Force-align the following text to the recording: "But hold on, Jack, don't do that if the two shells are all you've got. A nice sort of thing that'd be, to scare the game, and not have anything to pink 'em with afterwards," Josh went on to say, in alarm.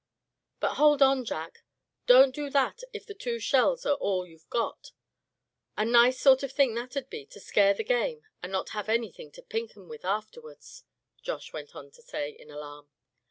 "But 0.59 0.77
hold 0.77 1.03
on, 1.03 1.23
Jack, 1.25 1.63
don't 2.07 2.33
do 2.33 2.49
that 2.49 2.81
if 2.91 3.05
the 3.05 3.13
two 3.13 3.37
shells 3.37 3.85
are 3.85 3.93
all 3.93 4.25
you've 4.25 4.49
got. 4.49 4.93
A 5.77 5.85
nice 5.85 6.19
sort 6.19 6.41
of 6.41 6.51
thing 6.51 6.73
that'd 6.73 7.07
be, 7.07 7.23
to 7.27 7.39
scare 7.39 7.75
the 7.75 7.83
game, 7.83 8.25
and 8.41 8.51
not 8.51 8.69
have 8.69 8.89
anything 8.89 9.31
to 9.33 9.43
pink 9.43 9.77
'em 9.77 9.87
with 9.87 10.03
afterwards," 10.03 10.85
Josh 11.21 11.53
went 11.53 11.75
on 11.75 11.91
to 11.91 12.01
say, 12.01 12.31
in 12.31 12.49
alarm. 12.49 12.89